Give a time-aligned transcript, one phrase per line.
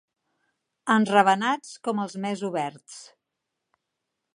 [0.93, 3.01] Enravenats com els més oberts.